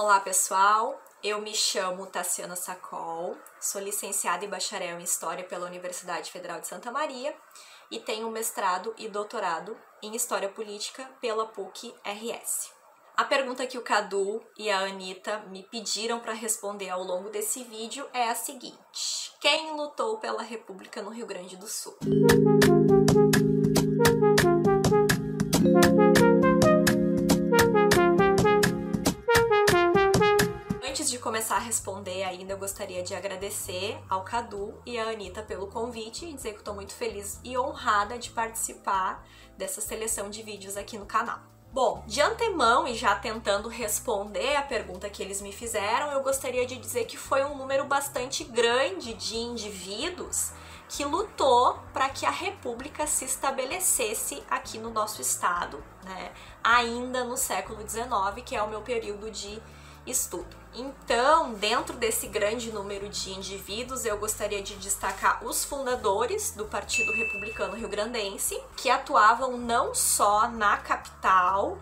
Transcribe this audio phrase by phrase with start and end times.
[0.00, 6.30] Olá pessoal, eu me chamo Tassiana Sacol, sou licenciada e bacharel em História pela Universidade
[6.30, 7.34] Federal de Santa Maria
[7.90, 12.70] e tenho mestrado e doutorado em História Política pela PUC-RS.
[13.16, 17.64] A pergunta que o Cadu e a Anitta me pediram para responder ao longo desse
[17.64, 21.98] vídeo é a seguinte: Quem lutou pela República no Rio Grande do Sul?
[31.38, 36.26] Começar a responder ainda, eu gostaria de agradecer ao Cadu e à Anitta pelo convite
[36.26, 39.24] e dizer que estou muito feliz e honrada de participar
[39.56, 41.38] dessa seleção de vídeos aqui no canal.
[41.72, 46.66] Bom, de antemão e já tentando responder a pergunta que eles me fizeram, eu gostaria
[46.66, 50.50] de dizer que foi um número bastante grande de indivíduos
[50.88, 56.32] que lutou para que a República se estabelecesse aqui no nosso estado, né,
[56.64, 59.62] ainda no século XIX, que é o meu período de
[60.10, 60.56] estudo.
[60.74, 67.12] Então, dentro desse grande número de indivíduos, eu gostaria de destacar os fundadores do Partido
[67.12, 71.78] Republicano Rio Grandense, que atuavam não só na capital,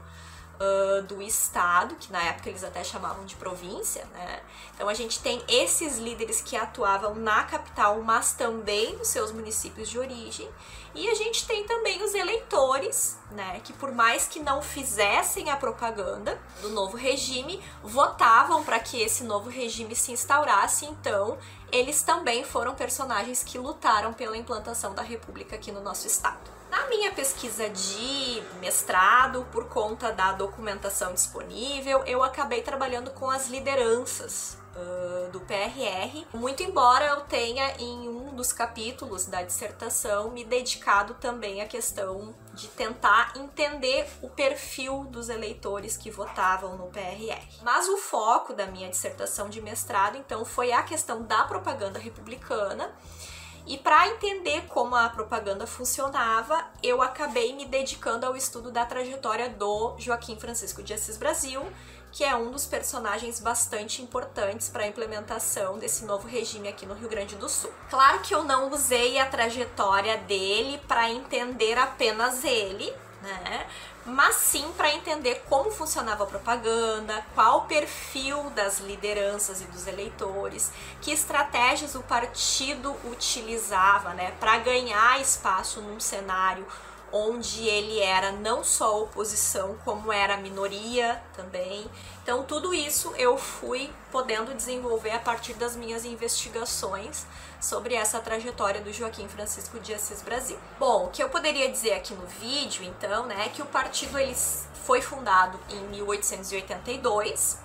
[0.59, 4.41] Uh, do estado, que na época eles até chamavam de província, né?
[4.75, 9.87] Então a gente tem esses líderes que atuavam na capital, mas também nos seus municípios
[9.87, 10.49] de origem,
[10.97, 15.57] e a gente tem também os eleitores, né, que por mais que não fizessem a
[15.57, 21.37] propaganda do novo regime, votavam para que esse novo regime se instaurasse, então
[21.71, 26.57] eles também foram personagens que lutaram pela implantação da república aqui no nosso estado.
[26.87, 33.49] Na minha pesquisa de mestrado, por conta da documentação disponível, eu acabei trabalhando com as
[33.49, 40.45] lideranças uh, do PRR, muito embora eu tenha em um dos capítulos da dissertação me
[40.45, 47.63] dedicado também à questão de tentar entender o perfil dos eleitores que votavam no PRR.
[47.63, 52.95] Mas o foco da minha dissertação de mestrado, então, foi a questão da propaganda republicana
[53.67, 59.49] e para entender como a propaganda funcionava, eu acabei me dedicando ao estudo da trajetória
[59.49, 61.63] do Joaquim Francisco de Assis Brasil,
[62.13, 66.95] que é um dos personagens bastante importantes para a implementação desse novo regime aqui no
[66.95, 67.71] Rio Grande do Sul.
[67.91, 72.91] Claro que eu não usei a trajetória dele para entender apenas ele,
[73.23, 73.67] né?
[74.05, 79.87] Mas sim para entender como funcionava a propaganda, qual o perfil das lideranças e dos
[79.87, 86.67] eleitores, que estratégias o partido utilizava, né, para ganhar espaço num cenário
[87.13, 91.89] onde ele era não só oposição, como era minoria também.
[92.23, 97.27] Então, tudo isso eu fui podendo desenvolver a partir das minhas investigações
[97.61, 100.59] sobre essa trajetória do Joaquim Francisco de Assis Brasil.
[100.79, 104.19] Bom, o que eu poderia dizer aqui no vídeo, então, né, é que o partido
[104.19, 104.35] ele
[104.85, 107.59] foi fundado em 1882,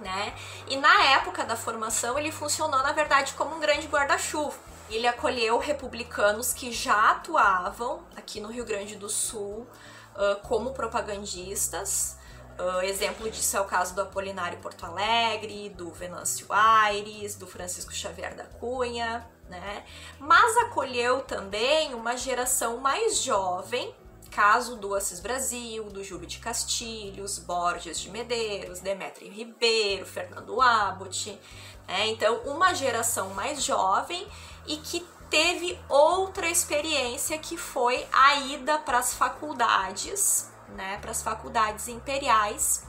[0.00, 0.34] né?
[0.68, 5.58] E na época da formação ele funcionou, na verdade, como um grande guarda-chuva ele acolheu
[5.58, 9.66] republicanos que já atuavam aqui no Rio Grande do Sul
[10.14, 12.16] uh, como propagandistas.
[12.58, 17.92] Uh, exemplo disso é o caso do Apolinário Porto Alegre, do Venâncio Aires, do Francisco
[17.92, 19.84] Xavier da Cunha, né?
[20.18, 23.94] Mas acolheu também uma geração mais jovem,
[24.30, 31.38] caso do Assis Brasil, do Júlio de Castilhos, Borges de Medeiros, Demetrio Ribeiro, Fernando Abbott,
[31.86, 32.08] né?
[32.08, 34.26] Então, uma geração mais jovem
[34.68, 41.22] e que teve outra experiência que foi a ida para as faculdades, né, para as
[41.22, 42.86] faculdades imperiais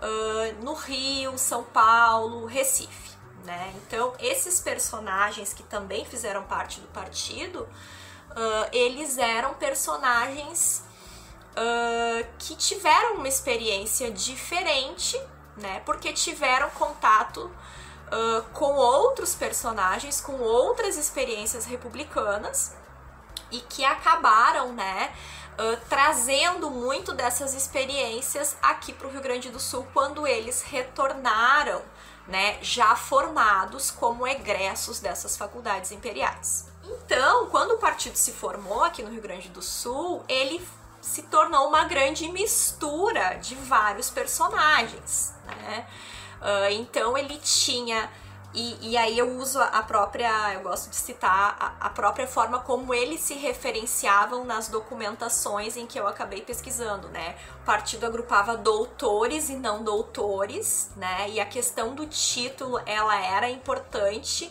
[0.00, 3.16] uh, no Rio, São Paulo, Recife.
[3.44, 3.74] Né?
[3.76, 10.82] Então, esses personagens que também fizeram parte do partido, uh, eles eram personagens
[11.52, 15.20] uh, que tiveram uma experiência diferente,
[15.56, 15.80] né?
[15.86, 17.50] Porque tiveram contato
[18.06, 22.74] uh, com outros personagens, com outras experiências republicanas
[23.50, 25.14] e que acabaram, né,
[25.58, 31.82] uh, trazendo muito dessas experiências aqui para o Rio Grande do Sul quando eles retornaram,
[32.26, 36.66] né, já formados como egressos dessas faculdades imperiais.
[36.82, 40.66] Então, quando o partido se formou aqui no Rio Grande do Sul, ele
[41.00, 45.86] se tornou uma grande mistura de vários personagens, né?
[46.40, 48.10] Uh, então ele tinha.
[48.54, 52.58] E, e, aí eu uso a própria, eu gosto de citar a, a, própria forma
[52.60, 57.36] como eles se referenciavam nas documentações em que eu acabei pesquisando, né?
[57.60, 61.28] O partido agrupava doutores e não doutores, né?
[61.28, 64.50] E a questão do título, ela era importante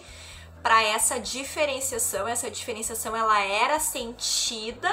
[0.61, 4.89] para essa diferenciação, essa diferenciação ela era sentida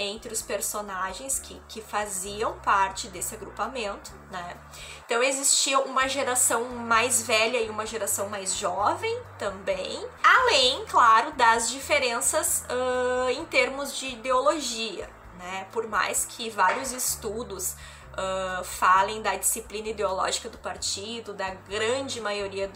[0.00, 4.56] entre os personagens que, que faziam parte desse agrupamento, né?
[5.04, 11.68] Então existia uma geração mais velha e uma geração mais jovem também, além, claro, das
[11.68, 15.66] diferenças uh, em termos de ideologia, né?
[15.70, 17.76] Por mais que vários estudos
[18.12, 22.70] uh, falem da disciplina ideológica do partido, da grande maioria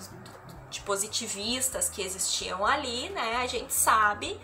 [0.68, 3.36] de positivistas que existiam ali, né?
[3.36, 4.38] A gente sabe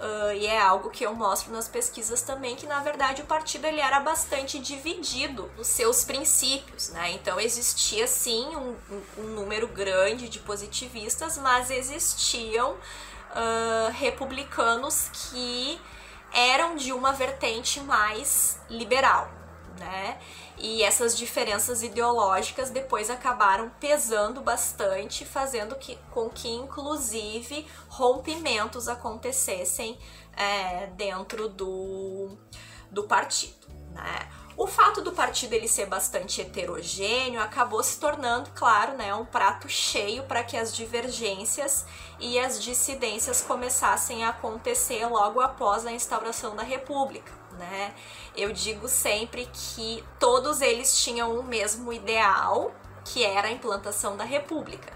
[0.00, 3.66] Uh, e é algo que eu mostro nas pesquisas também que na verdade o partido
[3.66, 7.12] ele era bastante dividido nos seus princípios, né?
[7.12, 8.74] Então existia sim um,
[9.18, 15.78] um, número grande de positivistas, mas existiam uh, republicanos que
[16.32, 19.30] eram de uma vertente mais liberal,
[19.78, 20.18] né?
[20.62, 29.98] E essas diferenças ideológicas depois acabaram pesando bastante, fazendo que, com que, inclusive, rompimentos acontecessem
[30.36, 32.36] é, dentro do,
[32.90, 33.68] do partido.
[33.90, 34.28] Né?
[34.54, 39.66] O fato do partido ele ser bastante heterogêneo acabou se tornando, claro, né, um prato
[39.66, 41.86] cheio para que as divergências
[42.18, 47.94] e as dissidências começassem a acontecer logo após a instauração da República né?
[48.36, 52.72] Eu digo sempre que todos eles tinham o mesmo ideal,
[53.04, 54.92] que era a implantação da república.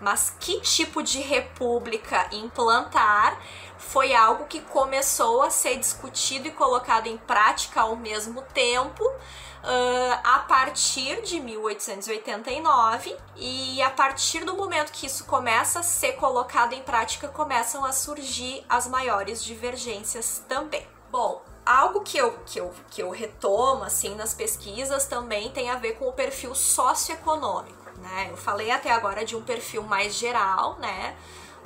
[0.00, 3.40] Mas que tipo de república implantar
[3.78, 10.20] foi algo que começou a ser discutido e colocado em prática ao mesmo tempo uh,
[10.22, 16.72] a partir de 1889 e a partir do momento que isso começa a ser colocado
[16.72, 20.86] em prática começam a surgir as maiores divergências também.
[21.10, 25.76] Bom, algo que eu, que, eu, que eu retomo assim nas pesquisas também tem a
[25.76, 27.90] ver com o perfil socioeconômico.
[27.98, 28.28] Né?
[28.30, 31.14] Eu falei até agora de um perfil mais geral, né?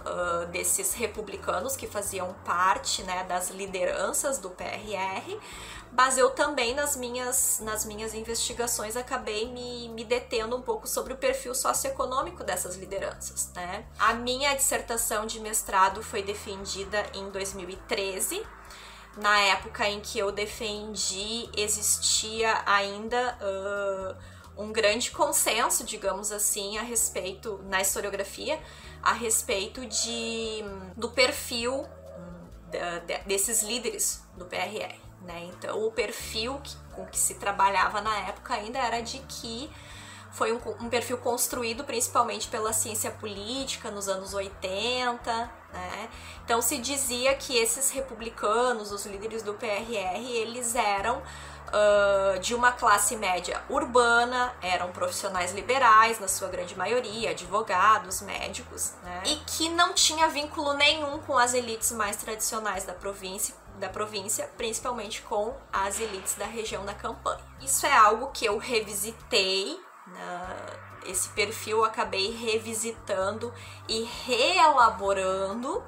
[0.05, 5.39] Uh, desses republicanos que faziam parte né, das lideranças do PRR,
[5.93, 11.13] mas eu também nas minhas, nas minhas investigações acabei me, me detendo um pouco sobre
[11.13, 13.53] o perfil socioeconômico dessas lideranças.
[13.55, 13.85] Né?
[13.97, 18.45] A minha dissertação de mestrado foi defendida em 2013
[19.17, 26.83] na época em que eu defendi, existia ainda uh, um grande consenso, digamos assim, a
[26.83, 28.59] respeito, na historiografia,
[29.03, 30.65] a respeito de,
[30.97, 31.87] do perfil
[33.27, 34.95] desses líderes do PRR.
[35.23, 35.51] Né?
[35.53, 39.71] Então, o perfil que, com que se trabalhava na época ainda era de que
[40.33, 46.09] foi um, um, perfil construído principalmente pela ciência política nos anos 80, né?
[46.45, 52.73] Então se dizia que esses republicanos, os líderes do PRR, eles eram uh, de uma
[52.73, 59.23] classe média urbana, eram profissionais liberais na sua grande maioria, advogados, médicos, né?
[59.27, 64.49] E que não tinha vínculo nenhum com as elites mais tradicionais da província da província,
[64.57, 67.41] principalmente com as elites da região da campanha.
[67.61, 73.53] Isso é algo que eu revisitei Uh, esse perfil eu acabei revisitando
[73.89, 75.83] e reelaborando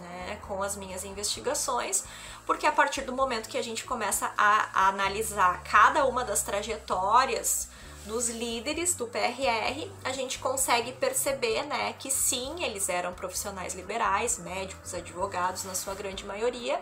[0.00, 2.04] né, com as minhas investigações,
[2.44, 6.42] porque a partir do momento que a gente começa a, a analisar cada uma das
[6.42, 7.68] trajetórias
[8.06, 14.38] dos líderes do PRR, a gente consegue perceber né, que sim, eles eram profissionais liberais,
[14.38, 16.80] médicos, advogados, na sua grande maioria,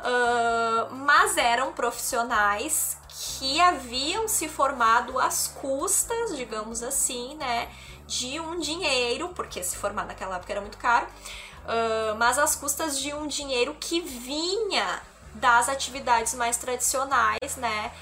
[0.00, 7.68] uh, mas eram profissionais que haviam se formado às custas, digamos assim, né,
[8.06, 12.98] de um dinheiro, porque se formar naquela época era muito caro, uh, mas às custas
[12.98, 15.02] de um dinheiro que vinha
[15.34, 17.92] das atividades mais tradicionais, né,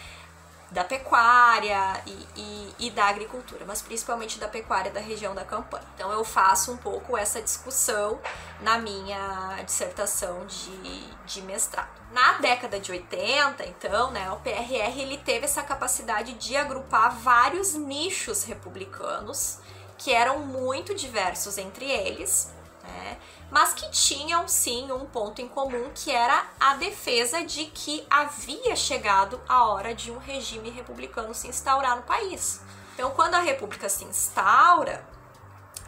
[0.70, 5.84] da pecuária e, e, e, da agricultura, mas principalmente da pecuária da região da campanha.
[5.94, 8.20] Então eu faço um pouco essa discussão
[8.60, 11.88] na minha dissertação de, de mestrado.
[12.10, 17.74] Na década de 80, então, né, o PRR ele teve essa capacidade de agrupar vários
[17.74, 19.58] nichos republicanos
[19.98, 22.52] que eram muito diversos entre eles,
[22.86, 23.18] né?
[23.50, 28.74] mas que tinham sim um ponto em comum que era a defesa de que havia
[28.74, 32.60] chegado a hora de um regime republicano se instaurar no país.
[32.94, 35.06] Então, quando a república se instaura,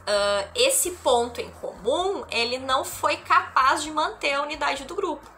[0.09, 5.38] uh, esse ponto em comum ele não foi capaz de manter a unidade do grupo.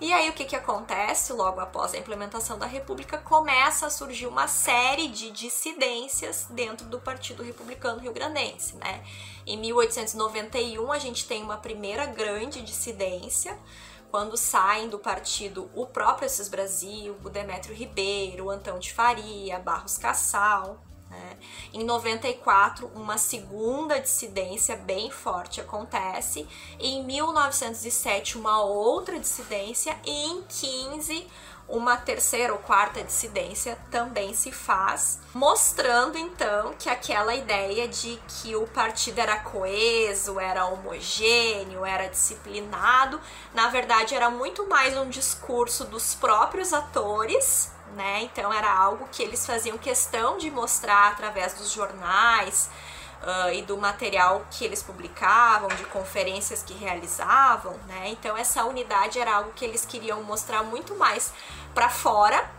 [0.00, 3.18] E aí o que, que acontece logo após a implementação da República?
[3.18, 9.02] Começa a surgir uma série de dissidências dentro do Partido Republicano Rio-Grandense, né?
[9.44, 13.58] Em 1891 a gente tem uma primeira grande dissidência,
[14.08, 19.58] quando saem do partido o próprio Assis Brasil, o Demétrio Ribeiro, o Antão de Faria,
[19.58, 21.36] Barros Cassal, Né?
[21.72, 26.46] Em 94, uma segunda dissidência bem forte acontece.
[26.78, 29.98] Em 1907, uma outra dissidência.
[30.04, 31.26] E em 15,
[31.68, 38.56] uma terceira ou quarta dissidência também se faz, mostrando então que aquela ideia de que
[38.56, 43.20] o partido era coeso, era homogêneo, era disciplinado,
[43.52, 48.22] na verdade era muito mais um discurso dos próprios atores né?
[48.22, 52.70] Então era algo que eles faziam questão de mostrar através dos jornais
[53.22, 58.10] uh, e do material que eles publicavam, de conferências que realizavam, né?
[58.10, 61.32] Então essa unidade era algo que eles queriam mostrar muito mais
[61.74, 62.50] para fora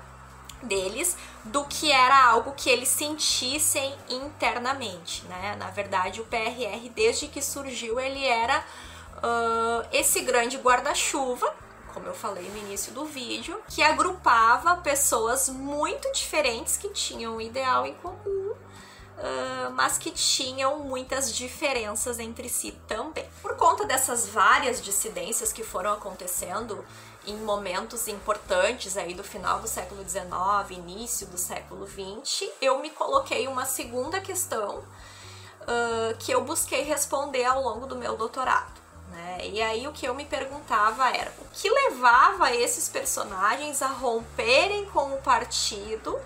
[0.62, 5.56] deles do que era algo que eles sentissem internamente, né?
[5.58, 11.54] Na verdade, o PRR desde que surgiu ele era uh, esse grande guarda-chuva
[12.00, 17.42] como eu falei no início do vídeo, que agrupava pessoas muito diferentes que tinham um
[17.42, 23.28] ideal em comum, uh, mas que tinham muitas diferenças entre si também.
[23.42, 26.86] Por conta dessas várias dissidências que foram acontecendo
[27.28, 30.24] em momentos importantes aí do final do século XIX,
[30.72, 37.44] início do século XX, eu me coloquei uma segunda questão uh, que eu busquei responder
[37.44, 38.79] ao longo do meu doutorado.
[39.10, 39.40] Né?
[39.44, 44.86] E aí o que eu me perguntava era o que levava esses personagens a romperem
[44.86, 46.20] com o partido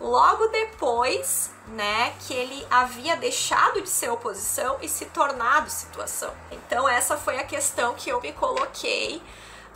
[0.00, 6.32] logo depois, né, que ele havia deixado de ser oposição e se tornado situação.
[6.50, 9.22] Então essa foi a questão que eu me coloquei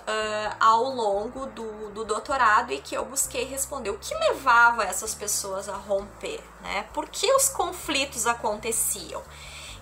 [0.00, 3.90] uh, ao longo do, do doutorado e que eu busquei responder.
[3.90, 6.87] O que levava essas pessoas a romper, né?
[6.92, 9.23] Por que os conflitos aconteciam?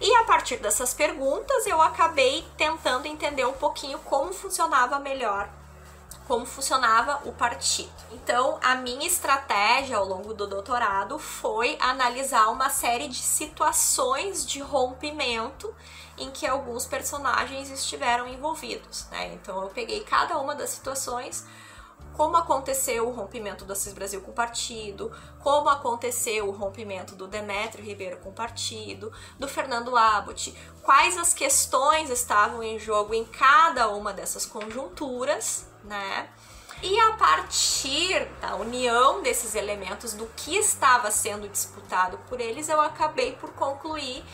[0.01, 5.49] E a partir dessas perguntas eu acabei tentando entender um pouquinho como funcionava melhor
[6.29, 7.91] como funcionava o partido.
[8.13, 14.61] Então, a minha estratégia ao longo do doutorado foi analisar uma série de situações de
[14.61, 15.75] rompimento
[16.19, 19.33] em que alguns personagens estiveram envolvidos, né?
[19.33, 21.47] Então, eu peguei cada uma das situações
[22.19, 27.29] como aconteceu o rompimento do Assis Brasil com o partido, como aconteceu o rompimento do
[27.29, 33.25] Demétrio Ribeiro com o partido, do Fernando Abbott, quais as questões estavam em jogo em
[33.25, 36.29] cada uma dessas conjunturas, né?
[36.83, 42.81] E a partir da união desses elementos, do que estava sendo disputado por eles, eu
[42.81, 44.25] acabei por concluir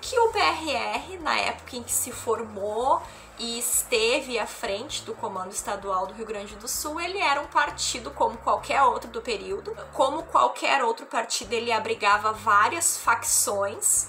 [0.00, 3.00] que o PRR, na época em que se formou
[3.38, 7.46] e esteve à frente do Comando Estadual do Rio Grande do Sul, ele era um
[7.46, 9.76] partido como qualquer outro do período.
[9.92, 14.08] Como qualquer outro partido, ele abrigava várias facções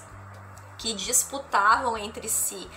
[0.78, 2.70] que disputavam entre si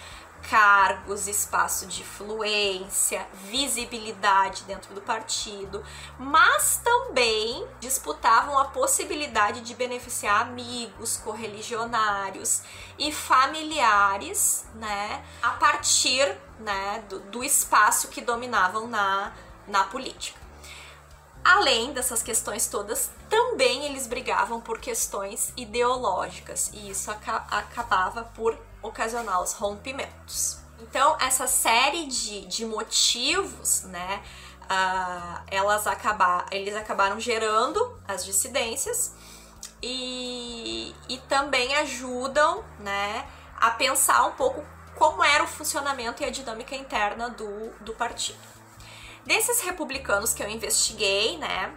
[0.49, 5.84] cargos, espaço de influência, visibilidade dentro do partido,
[6.18, 12.62] mas também disputavam a possibilidade de beneficiar amigos, correligionários
[12.99, 19.32] e familiares, né, a partir, né, do, do espaço que dominavam na,
[19.66, 20.40] na política.
[21.44, 29.41] Além dessas questões todas, também eles brigavam por questões ideológicas e isso acabava por ocasionar
[29.43, 30.59] os rompimentos.
[30.79, 34.23] Então, essa série de, de motivos, né,
[34.65, 39.15] uh, elas acabar, eles acabaram gerando as dissidências
[39.81, 43.27] e, e também ajudam, né,
[43.59, 44.62] a pensar um pouco
[44.95, 48.53] como era o funcionamento e a dinâmica interna do, do partido.
[49.25, 51.75] Desses republicanos que eu investiguei, né,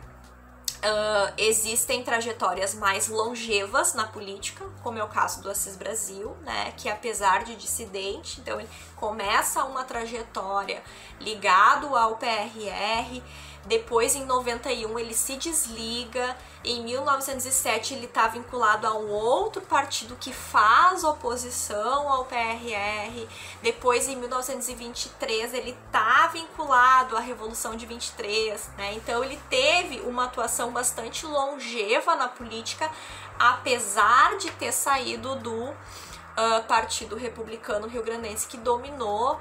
[0.85, 6.73] Uh, existem trajetórias mais longevas na política, como é o caso do Assis Brasil, né,
[6.77, 10.83] que apesar de dissidente, então ele começa uma trajetória
[11.19, 13.19] ligado ao PRR,
[13.65, 16.37] depois, em 91, ele se desliga.
[16.63, 23.27] Em 1907, ele está vinculado a um outro partido que faz oposição ao PRR.
[23.63, 28.69] Depois, em 1923, ele está vinculado à Revolução de 23.
[28.77, 28.93] Né?
[28.93, 32.89] Então, ele teve uma atuação bastante longeva na política,
[33.39, 39.39] apesar de ter saído do uh, Partido Republicano Rio Grandense, que dominou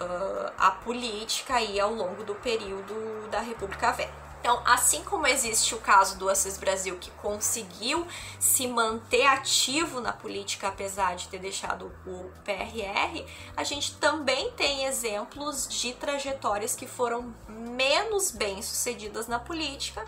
[0.00, 4.26] uh, a política aí ao longo do período da República Velha.
[4.46, 8.06] Então, assim como existe o caso do Assis Brasil, que conseguiu
[8.38, 13.24] se manter ativo na política apesar de ter deixado o PRR,
[13.56, 20.06] a gente também tem exemplos de trajetórias que foram menos bem sucedidas na política,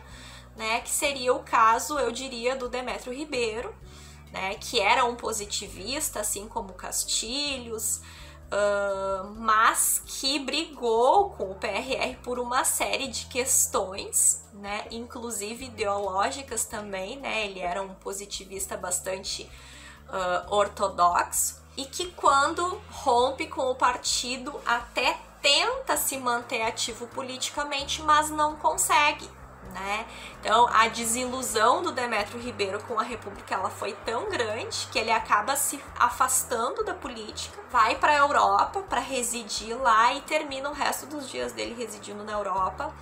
[0.54, 0.82] né?
[0.82, 3.74] Que seria o caso, eu diria, do Demétrio Ribeiro,
[4.30, 4.54] né?
[4.54, 8.02] Que era um positivista, assim como Castilhos,
[8.52, 16.64] uh, mas que brigou com o PRR por uma série de questões, né, inclusive ideológicas
[16.64, 19.50] também, né, ele era um positivista bastante
[20.08, 28.02] uh, ortodoxo, e que quando rompe com o partido até tenta se manter ativo politicamente,
[28.02, 29.30] mas não consegue
[29.80, 30.06] né?
[30.40, 35.10] Então, a desilusão do Demetrio Ribeiro com a República ela foi tão grande que ele
[35.10, 40.72] acaba se afastando da política, vai para a Europa para residir lá e termina o
[40.72, 42.92] resto dos dias dele residindo na Europa.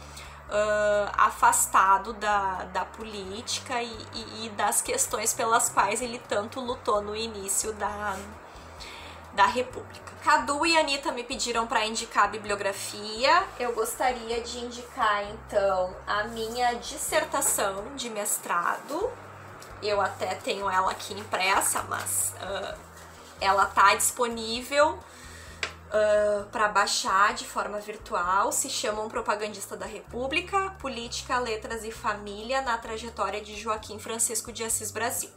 [0.46, 7.02] Uh, afastado da, da política e, e, e das questões pelas quais ele tanto lutou
[7.02, 8.16] no início da,
[9.36, 10.12] da República.
[10.24, 13.44] Cadu e Anitta me pediram para indicar a bibliografia.
[13.60, 19.12] Eu gostaria de indicar então a minha dissertação de mestrado.
[19.82, 22.76] Eu até tenho ela aqui impressa, mas uh,
[23.40, 28.50] ela tá disponível uh, para baixar de forma virtual.
[28.50, 34.50] Se chama Um Propagandista da República: Política, Letras e Família na trajetória de Joaquim Francisco
[34.50, 35.30] de Assis Brasil,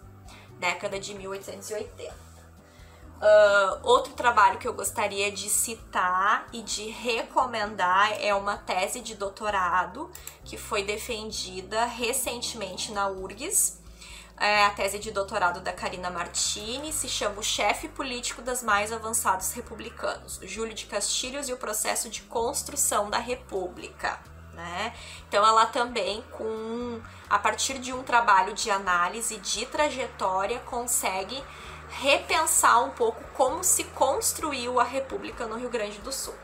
[0.57, 2.28] década de 1880.
[3.19, 9.13] Uh, outro trabalho que eu gostaria de citar e de recomendar é uma tese de
[9.13, 10.09] doutorado
[10.45, 13.77] que foi defendida recentemente na URGS.
[14.39, 18.89] É a tese de doutorado da Karina Martini se chama O Chefe Político das Mais
[18.89, 24.17] Avançados Republicanos, Júlio de Castilhos e o Processo de Construção da República.
[24.53, 24.93] Né?
[25.27, 31.43] Então ela também com a partir de um trabalho de análise de trajetória consegue
[31.89, 36.35] repensar um pouco como se construiu a República no Rio Grande do Sul.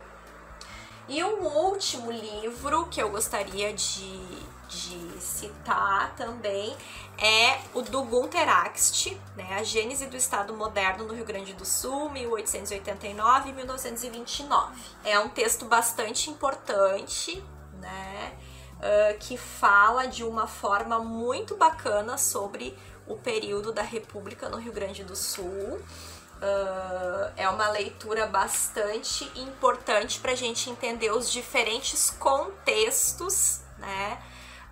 [1.08, 4.20] E um último livro que eu gostaria de,
[4.68, 6.76] de citar também
[7.18, 11.64] é o do Gunther Axt, né, A Gênese do Estado Moderno no Rio Grande do
[11.64, 14.82] Sul, 1889 e 1929.
[15.04, 17.44] É um texto bastante importante,
[17.80, 18.34] né,
[18.80, 22.76] uh, que fala de uma forma muito bacana sobre
[23.08, 25.80] o período da República no Rio Grande do Sul.
[26.36, 34.22] Uh, é uma leitura bastante importante para a gente entender os diferentes contextos, né?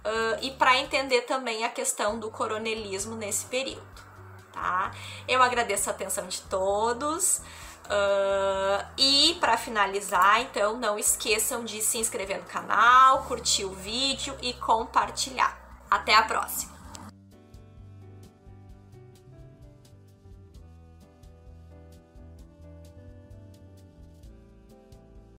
[0.04, 3.82] Uh, e para entender também a questão do coronelismo nesse período,
[4.52, 4.92] tá?
[5.26, 7.42] Eu agradeço a atenção de todos.
[7.86, 14.36] Uh, e para finalizar, então, não esqueçam de se inscrever no canal, curtir o vídeo
[14.42, 15.58] e compartilhar.
[15.90, 16.73] Até a próxima!